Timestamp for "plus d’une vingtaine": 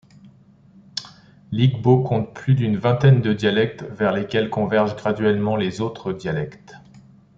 2.33-3.21